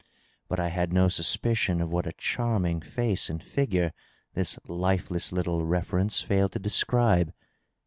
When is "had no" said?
0.69-1.09